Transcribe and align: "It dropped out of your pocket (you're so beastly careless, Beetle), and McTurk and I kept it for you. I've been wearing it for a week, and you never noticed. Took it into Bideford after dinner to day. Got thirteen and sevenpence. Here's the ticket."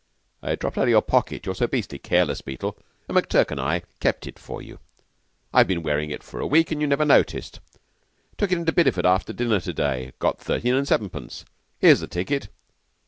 "It 0.41 0.59
dropped 0.59 0.79
out 0.79 0.85
of 0.85 0.89
your 0.89 1.03
pocket 1.03 1.45
(you're 1.45 1.53
so 1.53 1.67
beastly 1.67 1.99
careless, 1.99 2.41
Beetle), 2.41 2.75
and 3.07 3.15
McTurk 3.15 3.51
and 3.51 3.61
I 3.61 3.83
kept 3.99 4.25
it 4.25 4.39
for 4.39 4.59
you. 4.59 4.79
I've 5.53 5.67
been 5.67 5.83
wearing 5.83 6.09
it 6.09 6.23
for 6.23 6.39
a 6.39 6.47
week, 6.47 6.71
and 6.71 6.81
you 6.81 6.87
never 6.87 7.05
noticed. 7.05 7.59
Took 8.39 8.51
it 8.51 8.57
into 8.57 8.71
Bideford 8.71 9.05
after 9.05 9.31
dinner 9.31 9.59
to 9.59 9.73
day. 9.73 10.13
Got 10.17 10.39
thirteen 10.39 10.73
and 10.73 10.87
sevenpence. 10.87 11.45
Here's 11.77 11.99
the 11.99 12.07
ticket." 12.07 12.49